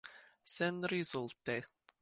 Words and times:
Senrezulte. 0.53 1.57